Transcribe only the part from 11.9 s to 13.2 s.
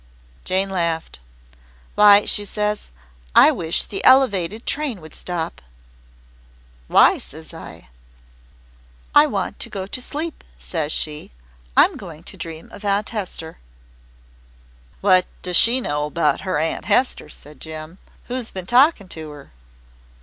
going to dream of Aunt